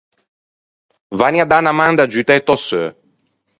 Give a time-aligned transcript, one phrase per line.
[1.19, 2.87] Vanni à dâ unna man d’aggiutto a-e tò seu!